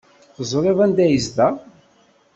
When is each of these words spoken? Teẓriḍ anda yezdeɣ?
Teẓriḍ 0.35 0.79
anda 0.85 1.05
yezdeɣ? 1.07 1.53